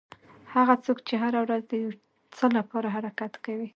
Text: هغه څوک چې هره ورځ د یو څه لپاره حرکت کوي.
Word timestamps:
هغه 0.53 0.75
څوک 0.85 0.97
چې 1.07 1.13
هره 1.23 1.39
ورځ 1.45 1.63
د 1.67 1.73
یو 1.83 1.91
څه 2.37 2.45
لپاره 2.57 2.87
حرکت 2.95 3.33
کوي. 3.45 3.67